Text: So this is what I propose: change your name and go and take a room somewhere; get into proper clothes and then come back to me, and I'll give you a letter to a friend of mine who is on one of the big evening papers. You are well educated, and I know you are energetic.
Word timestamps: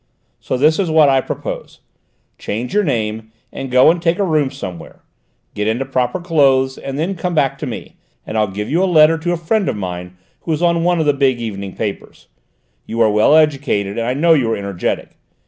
So 0.39 0.57
this 0.57 0.79
is 0.79 0.89
what 0.89 1.09
I 1.09 1.21
propose: 1.21 1.79
change 2.39 2.73
your 2.73 2.83
name 2.83 3.31
and 3.53 3.69
go 3.69 3.91
and 3.91 4.01
take 4.01 4.17
a 4.17 4.23
room 4.23 4.49
somewhere; 4.49 5.03
get 5.53 5.67
into 5.67 5.85
proper 5.85 6.19
clothes 6.19 6.79
and 6.79 6.97
then 6.97 7.13
come 7.13 7.35
back 7.35 7.59
to 7.59 7.67
me, 7.67 7.97
and 8.25 8.35
I'll 8.35 8.47
give 8.47 8.67
you 8.67 8.83
a 8.83 8.85
letter 8.85 9.19
to 9.19 9.31
a 9.31 9.37
friend 9.37 9.69
of 9.69 9.75
mine 9.77 10.17
who 10.39 10.53
is 10.53 10.63
on 10.63 10.83
one 10.83 10.99
of 10.99 11.05
the 11.05 11.13
big 11.13 11.39
evening 11.39 11.75
papers. 11.75 12.29
You 12.87 12.99
are 12.99 13.11
well 13.11 13.35
educated, 13.35 13.99
and 13.99 14.07
I 14.07 14.15
know 14.15 14.33
you 14.33 14.49
are 14.51 14.57
energetic. 14.57 15.19